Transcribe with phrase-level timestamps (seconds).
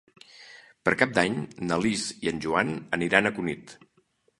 [0.87, 3.81] Per Cap d'Any na Lis i en Joan aniran a Cunit.